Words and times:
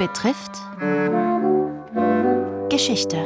betrifft 0.00 0.52
Geschichte. 2.70 3.18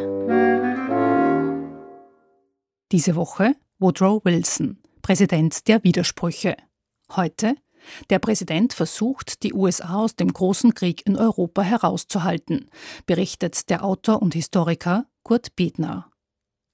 Diese 2.91 3.15
Woche 3.15 3.55
Woodrow 3.79 4.25
Wilson, 4.25 4.83
Präsident 5.01 5.69
der 5.69 5.85
Widersprüche. 5.85 6.57
Heute 7.15 7.55
der 8.11 8.19
Präsident 8.19 8.73
versucht, 8.73 9.45
die 9.45 9.55
USA 9.55 9.99
aus 10.01 10.17
dem 10.17 10.33
großen 10.33 10.75
Krieg 10.75 11.07
in 11.07 11.17
Europa 11.17 11.63
herauszuhalten, 11.63 12.69
berichtet 13.07 13.71
der 13.71 13.85
Autor 13.85 14.21
und 14.21 14.35
Historiker 14.35 15.07
Kurt 15.23 15.55
Bedner. 15.55 16.11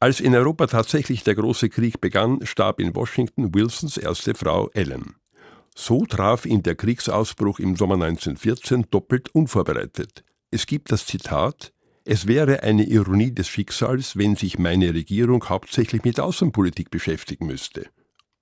Als 0.01 0.21
in 0.21 0.35
Europa 0.35 0.67
tatsächlich 0.67 1.25
der 1.25 1.35
große 1.35 1.69
Krieg 1.69 2.01
begann, 2.01 2.47
starb 2.47 2.81
in 2.81 2.97
Washington 2.97 3.55
Wilsons 3.55 3.99
erste 3.99 4.35
Frau 4.35 4.71
Ellen. 4.73 5.20
So 5.83 6.05
traf 6.05 6.45
ihn 6.45 6.63
der 6.63 6.75
Kriegsausbruch 6.75 7.59
im 7.59 7.75
Sommer 7.75 7.95
1914 7.95 8.89
doppelt 8.91 9.31
unvorbereitet. 9.35 10.25
Es 10.51 10.67
gibt 10.67 10.93
das 10.93 11.07
Zitat 11.07 11.73
Es 12.05 12.27
wäre 12.27 12.63
eine 12.63 12.85
Ironie 12.85 13.33
des 13.33 13.49
Schicksals, 13.49 14.15
wenn 14.19 14.37
sich 14.37 14.59
meine 14.59 14.93
Regierung 14.93 15.49
hauptsächlich 15.49 16.05
mit 16.05 16.21
Außenpolitik 16.21 16.91
beschäftigen 16.91 17.47
müsste. 17.47 17.87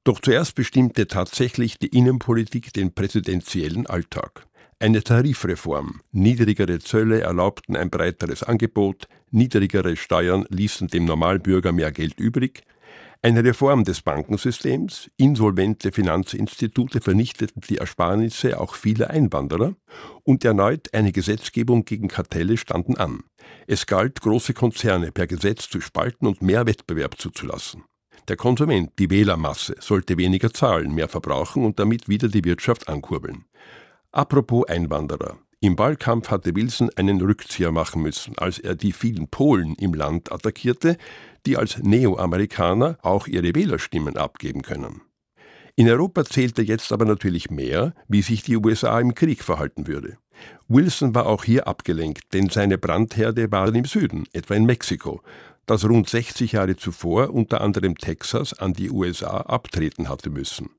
Doch 0.02 0.18
zuerst 0.20 0.56
bestimmte 0.56 1.06
tatsächlich 1.06 1.78
die 1.78 1.96
Innenpolitik 1.96 2.72
den 2.72 2.92
präsidentiellen 2.92 3.86
Alltag. 3.86 4.48
Eine 4.80 5.04
Tarifreform, 5.04 6.00
niedrigere 6.10 6.80
Zölle 6.80 7.20
erlaubten 7.20 7.76
ein 7.76 7.88
breiteres 7.88 8.42
Angebot, 8.42 9.06
niedrigere 9.30 9.94
Steuern 9.94 10.44
ließen 10.48 10.88
dem 10.88 11.04
Normalbürger 11.04 11.70
mehr 11.70 11.92
Geld 11.92 12.18
übrig, 12.18 12.64
eine 13.20 13.42
Reform 13.42 13.82
des 13.82 14.02
Bankensystems, 14.02 15.10
insolvente 15.16 15.90
Finanzinstitute 15.90 17.00
vernichteten 17.00 17.62
die 17.68 17.78
Ersparnisse 17.78 18.60
auch 18.60 18.76
vieler 18.76 19.10
Einwanderer 19.10 19.74
und 20.22 20.44
erneut 20.44 20.94
eine 20.94 21.10
Gesetzgebung 21.10 21.84
gegen 21.84 22.06
Kartelle 22.06 22.56
standen 22.56 22.96
an. 22.96 23.24
Es 23.66 23.86
galt, 23.86 24.20
große 24.20 24.54
Konzerne 24.54 25.10
per 25.10 25.26
Gesetz 25.26 25.68
zu 25.68 25.80
spalten 25.80 26.28
und 26.28 26.42
mehr 26.42 26.66
Wettbewerb 26.66 27.20
zuzulassen. 27.20 27.82
Der 28.28 28.36
Konsument, 28.36 28.92
die 29.00 29.10
Wählermasse, 29.10 29.74
sollte 29.80 30.16
weniger 30.16 30.52
zahlen, 30.52 30.94
mehr 30.94 31.08
verbrauchen 31.08 31.64
und 31.64 31.80
damit 31.80 32.08
wieder 32.08 32.28
die 32.28 32.44
Wirtschaft 32.44 32.88
ankurbeln. 32.88 33.46
Apropos 34.12 34.68
Einwanderer. 34.68 35.38
Im 35.60 35.76
Wahlkampf 35.76 36.30
hatte 36.30 36.54
Wilson 36.54 36.88
einen 36.94 37.20
Rückzieher 37.20 37.72
machen 37.72 38.02
müssen, 38.02 38.38
als 38.38 38.60
er 38.60 38.76
die 38.76 38.92
vielen 38.92 39.26
Polen 39.26 39.74
im 39.74 39.92
Land 39.92 40.30
attackierte, 40.30 40.96
die 41.46 41.56
als 41.56 41.78
Neoamerikaner 41.78 42.96
auch 43.02 43.26
ihre 43.26 43.54
Wählerstimmen 43.56 44.16
abgeben 44.16 44.62
können. 44.62 45.02
In 45.74 45.88
Europa 45.88 46.24
zählte 46.24 46.62
jetzt 46.62 46.92
aber 46.92 47.04
natürlich 47.04 47.50
mehr, 47.50 47.92
wie 48.06 48.22
sich 48.22 48.42
die 48.42 48.56
USA 48.56 49.00
im 49.00 49.14
Krieg 49.16 49.42
verhalten 49.42 49.88
würde. 49.88 50.18
Wilson 50.68 51.16
war 51.16 51.26
auch 51.26 51.42
hier 51.42 51.66
abgelenkt, 51.66 52.32
denn 52.34 52.48
seine 52.48 52.78
Brandherde 52.78 53.50
waren 53.50 53.74
im 53.74 53.84
Süden, 53.84 54.26
etwa 54.32 54.54
in 54.54 54.64
Mexiko, 54.64 55.22
das 55.66 55.84
rund 55.84 56.08
60 56.08 56.52
Jahre 56.52 56.76
zuvor 56.76 57.30
unter 57.30 57.60
anderem 57.60 57.96
Texas 57.96 58.54
an 58.54 58.74
die 58.74 58.90
USA 58.90 59.38
abtreten 59.40 60.08
hatte 60.08 60.30
müssen. 60.30 60.70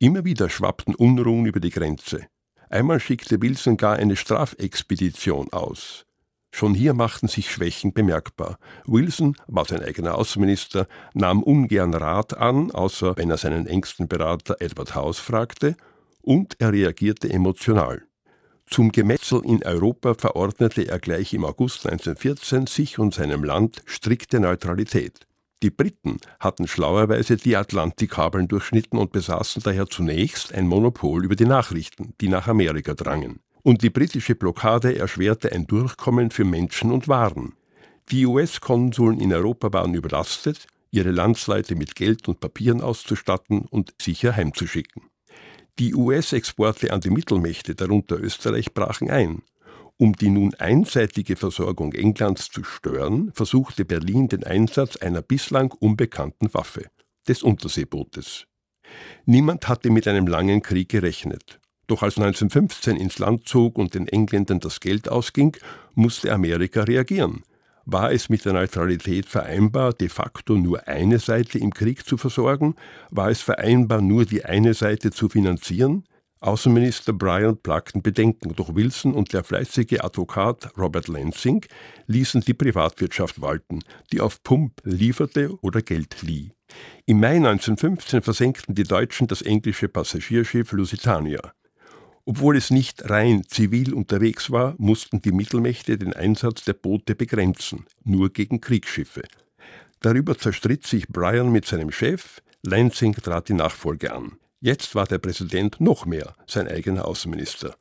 Immer 0.00 0.24
wieder 0.24 0.48
schwappten 0.50 0.96
Unruhen 0.96 1.46
über 1.46 1.60
die 1.60 1.70
Grenze. 1.70 2.26
Einmal 2.70 3.00
schickte 3.00 3.40
Wilson 3.40 3.76
gar 3.76 3.96
eine 3.96 4.16
Strafexpedition 4.16 5.52
aus. 5.52 6.04
Schon 6.50 6.74
hier 6.74 6.94
machten 6.94 7.28
sich 7.28 7.50
Schwächen 7.50 7.92
bemerkbar. 7.92 8.58
Wilson 8.84 9.36
war 9.46 9.64
sein 9.64 9.82
eigener 9.82 10.16
Außenminister, 10.16 10.88
nahm 11.14 11.42
ungern 11.42 11.94
Rat 11.94 12.36
an, 12.36 12.70
außer 12.70 13.16
wenn 13.16 13.30
er 13.30 13.36
seinen 13.36 13.66
engsten 13.66 14.08
Berater 14.08 14.56
Edward 14.60 14.94
House 14.94 15.18
fragte, 15.18 15.76
und 16.22 16.56
er 16.58 16.72
reagierte 16.72 17.30
emotional. 17.30 18.02
Zum 18.66 18.92
Gemetzel 18.92 19.42
in 19.44 19.62
Europa 19.64 20.14
verordnete 20.14 20.88
er 20.88 20.98
gleich 20.98 21.32
im 21.32 21.44
August 21.44 21.86
1914 21.86 22.66
sich 22.66 22.98
und 22.98 23.14
seinem 23.14 23.44
Land 23.44 23.82
strikte 23.86 24.40
Neutralität. 24.40 25.27
Die 25.62 25.70
Briten 25.70 26.18
hatten 26.38 26.68
schlauerweise 26.68 27.36
die 27.36 27.56
Atlantikkabeln 27.56 28.46
durchschnitten 28.46 28.96
und 28.96 29.10
besaßen 29.10 29.62
daher 29.62 29.88
zunächst 29.88 30.54
ein 30.54 30.68
Monopol 30.68 31.24
über 31.24 31.34
die 31.34 31.46
Nachrichten, 31.46 32.14
die 32.20 32.28
nach 32.28 32.46
Amerika 32.46 32.94
drangen. 32.94 33.40
Und 33.62 33.82
die 33.82 33.90
britische 33.90 34.36
Blockade 34.36 34.96
erschwerte 34.96 35.50
ein 35.50 35.66
Durchkommen 35.66 36.30
für 36.30 36.44
Menschen 36.44 36.92
und 36.92 37.08
Waren. 37.08 37.54
Die 38.10 38.24
US-Konsuln 38.24 39.18
in 39.18 39.32
Europa 39.32 39.72
waren 39.72 39.94
überlastet, 39.94 40.68
ihre 40.92 41.10
Landsleute 41.10 41.74
mit 41.74 41.96
Geld 41.96 42.28
und 42.28 42.38
Papieren 42.38 42.80
auszustatten 42.80 43.62
und 43.62 43.92
sicher 44.00 44.36
heimzuschicken. 44.36 45.02
Die 45.80 45.94
US-Exporte 45.94 46.92
an 46.92 47.00
die 47.00 47.10
Mittelmächte, 47.10 47.74
darunter 47.74 48.18
Österreich, 48.18 48.72
brachen 48.74 49.10
ein. 49.10 49.42
Um 50.00 50.14
die 50.14 50.30
nun 50.30 50.54
einseitige 50.54 51.34
Versorgung 51.34 51.92
Englands 51.92 52.50
zu 52.50 52.62
stören, 52.62 53.32
versuchte 53.34 53.84
Berlin 53.84 54.28
den 54.28 54.44
Einsatz 54.44 54.96
einer 54.96 55.22
bislang 55.22 55.72
unbekannten 55.72 56.54
Waffe, 56.54 56.86
des 57.26 57.42
Unterseebootes. 57.42 58.44
Niemand 59.26 59.66
hatte 59.68 59.90
mit 59.90 60.06
einem 60.06 60.28
langen 60.28 60.62
Krieg 60.62 60.88
gerechnet. 60.88 61.58
Doch 61.88 62.04
als 62.04 62.16
1915 62.16 62.96
ins 62.96 63.18
Land 63.18 63.48
zog 63.48 63.76
und 63.76 63.94
den 63.94 64.06
Engländern 64.06 64.60
das 64.60 64.78
Geld 64.78 65.08
ausging, 65.08 65.56
musste 65.94 66.32
Amerika 66.32 66.84
reagieren. 66.84 67.42
War 67.84 68.12
es 68.12 68.28
mit 68.28 68.44
der 68.44 68.52
Neutralität 68.52 69.26
vereinbar, 69.26 69.94
de 69.94 70.08
facto 70.08 70.54
nur 70.54 70.86
eine 70.86 71.18
Seite 71.18 71.58
im 71.58 71.72
Krieg 71.74 72.06
zu 72.06 72.18
versorgen? 72.18 72.76
War 73.10 73.30
es 73.30 73.40
vereinbar, 73.40 74.00
nur 74.00 74.26
die 74.26 74.44
eine 74.44 74.74
Seite 74.74 75.10
zu 75.10 75.28
finanzieren? 75.28 76.04
Außenminister 76.40 77.12
Bryant 77.12 77.62
plagten 77.62 78.02
Bedenken, 78.02 78.54
doch 78.54 78.74
Wilson 78.74 79.12
und 79.12 79.32
der 79.32 79.42
fleißige 79.42 80.00
Advokat 80.00 80.70
Robert 80.78 81.08
Lansing 81.08 81.64
ließen 82.06 82.42
die 82.42 82.54
Privatwirtschaft 82.54 83.40
walten, 83.40 83.80
die 84.12 84.20
auf 84.20 84.42
Pump 84.44 84.80
lieferte 84.84 85.58
oder 85.62 85.82
Geld 85.82 86.22
lieh. 86.22 86.52
Im 87.06 87.18
Mai 87.20 87.36
1915 87.36 88.22
versenkten 88.22 88.74
die 88.74 88.84
Deutschen 88.84 89.26
das 89.26 89.42
englische 89.42 89.88
Passagierschiff 89.88 90.70
Lusitania. 90.72 91.52
Obwohl 92.24 92.56
es 92.56 92.70
nicht 92.70 93.08
rein 93.08 93.42
zivil 93.48 93.94
unterwegs 93.94 94.50
war, 94.50 94.74
mussten 94.78 95.22
die 95.22 95.32
Mittelmächte 95.32 95.96
den 95.96 96.12
Einsatz 96.12 96.62
der 96.62 96.74
Boote 96.74 97.14
begrenzen, 97.14 97.86
nur 98.04 98.30
gegen 98.30 98.60
Kriegsschiffe. 98.60 99.22
Darüber 100.00 100.38
zerstritt 100.38 100.86
sich 100.86 101.08
Bryan 101.08 101.50
mit 101.50 101.64
seinem 101.64 101.90
Chef, 101.90 102.42
Lansing 102.62 103.14
trat 103.14 103.48
die 103.48 103.54
Nachfolge 103.54 104.12
an. 104.12 104.36
Jetzt 104.60 104.96
war 104.96 105.06
der 105.06 105.18
Präsident 105.18 105.80
noch 105.80 106.04
mehr 106.04 106.34
sein 106.46 106.66
eigener 106.66 107.06
Außenminister. 107.06 107.76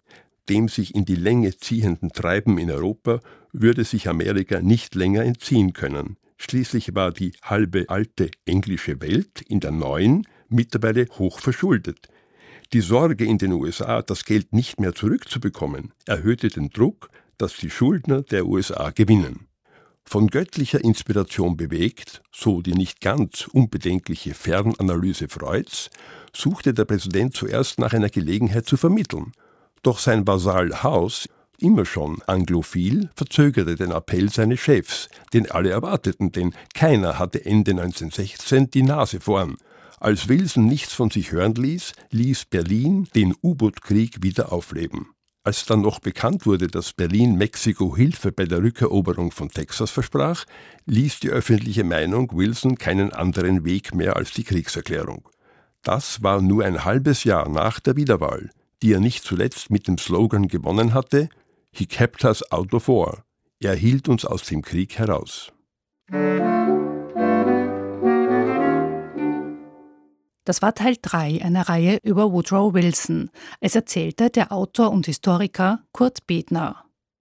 Dem 0.47 0.69
sich 0.69 0.93
in 0.93 1.05
die 1.05 1.15
Länge 1.15 1.57
ziehenden 1.57 2.09
Treiben 2.09 2.59
in 2.59 2.69
Europa 2.69 3.19
würde 3.51 3.83
sich 3.83 4.07
Amerika 4.07 4.61
nicht 4.61 4.93
länger 4.93 5.23
entziehen 5.23 5.73
können. 5.73 6.17
Schließlich 6.37 6.93
war 6.93 7.11
die 7.11 7.33
halbe 7.41 7.85
alte 7.89 8.29
englische 8.45 9.01
Welt 9.01 9.41
in 9.41 9.59
der 9.59 9.71
neuen 9.71 10.27
mittlerweile 10.49 11.07
hoch 11.17 11.39
verschuldet. 11.39 12.09
Die 12.73 12.81
Sorge 12.81 13.25
in 13.25 13.39
den 13.39 13.53
USA, 13.53 14.03
das 14.03 14.23
Geld 14.23 14.53
nicht 14.53 14.79
mehr 14.79 14.93
zurückzubekommen, 14.93 15.93
erhöhte 16.05 16.49
den 16.49 16.69
Druck, 16.69 17.09
dass 17.39 17.57
die 17.57 17.71
Schuldner 17.71 18.21
der 18.21 18.45
USA 18.45 18.91
gewinnen. 18.91 19.46
Von 20.09 20.27
göttlicher 20.27 20.81
Inspiration 20.81 21.57
bewegt, 21.57 22.21
so 22.31 22.61
die 22.61 22.75
nicht 22.75 23.01
ganz 23.01 23.45
unbedenkliche 23.51 24.33
Fernanalyse 24.33 25.27
Freuds, 25.27 25.89
suchte 26.31 26.73
der 26.73 26.85
Präsident 26.85 27.35
zuerst 27.35 27.77
nach 27.77 27.91
einer 27.91 28.07
Gelegenheit 28.07 28.65
zu 28.65 28.77
vermitteln. 28.77 29.33
Doch 29.83 29.99
sein 29.99 30.25
Vasall 30.25 30.81
House, 30.81 31.27
immer 31.59 31.85
schon 31.85 32.21
anglophil, 32.25 33.09
verzögerte 33.17 33.75
den 33.75 33.91
Appell 33.91 34.29
seines 34.29 34.61
Chefs, 34.61 35.09
den 35.33 35.51
alle 35.51 35.71
erwarteten, 35.71 36.31
denn 36.31 36.53
keiner 36.73 37.19
hatte 37.19 37.45
Ende 37.45 37.71
1916 37.71 38.71
die 38.71 38.83
Nase 38.83 39.19
vorn. 39.19 39.57
Als 39.99 40.29
Wilson 40.29 40.67
nichts 40.67 40.93
von 40.93 41.09
sich 41.09 41.33
hören 41.33 41.55
ließ, 41.55 41.91
ließ 42.11 42.45
Berlin 42.45 43.09
den 43.13 43.35
U-Boot-Krieg 43.43 44.23
wieder 44.23 44.53
aufleben. 44.53 45.07
Als 45.47 45.63
dann 45.63 45.79
noch 45.79 45.99
bekannt 45.99 46.45
wurde, 46.45 46.67
dass 46.67 46.91
Berlin 46.91 47.37
Mexiko 47.37 47.95
Hilfe 47.95 48.33
bei 48.33 48.43
der 48.43 48.61
Rückeroberung 48.61 49.31
von 49.31 49.47
Texas 49.47 49.91
versprach, 49.91 50.43
ließ 50.87 51.21
die 51.21 51.29
öffentliche 51.29 51.85
Meinung 51.85 52.29
Wilson 52.33 52.77
keinen 52.77 53.13
anderen 53.13 53.63
Weg 53.63 53.95
mehr 53.95 54.17
als 54.17 54.33
die 54.33 54.43
Kriegserklärung. 54.43 55.29
Das 55.83 56.21
war 56.21 56.41
nur 56.41 56.65
ein 56.65 56.83
halbes 56.83 57.23
Jahr 57.23 57.47
nach 57.47 57.79
der 57.79 57.95
Wiederwahl, 57.95 58.49
die 58.81 58.91
er 58.91 58.99
nicht 58.99 59.23
zuletzt 59.23 59.69
mit 59.69 59.87
dem 59.87 59.97
Slogan 59.97 60.49
gewonnen 60.49 60.93
hatte, 60.93 61.29
He 61.71 61.85
kept 61.85 62.25
us 62.25 62.51
out 62.51 62.73
of 62.73 62.89
war. 62.89 63.23
Er 63.61 63.75
hielt 63.75 64.09
uns 64.09 64.25
aus 64.25 64.43
dem 64.43 64.61
Krieg 64.61 64.97
heraus. 64.99 65.53
Das 70.47 70.61
war 70.61 70.73
Teil 70.73 70.95
3 71.01 71.41
einer 71.43 71.67
Reihe 71.67 71.99
über 72.03 72.31
Woodrow 72.31 72.73
Wilson. 72.73 73.31
Es 73.59 73.75
erzählte 73.75 74.29
der 74.29 74.53
Autor 74.53 74.91
und 74.91 75.05
Historiker 75.05 75.81
Kurt 75.91 76.25
Bedner. 76.25 76.86